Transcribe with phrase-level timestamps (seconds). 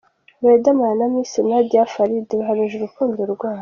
[0.43, 3.59] Riderman na Miss Nadia Farid bahamije urukundo rwabo.